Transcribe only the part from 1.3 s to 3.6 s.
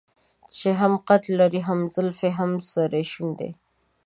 لري هم زلفې هم سرې شونډې.